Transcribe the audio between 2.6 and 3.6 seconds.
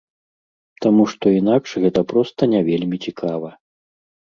вельмі цікава.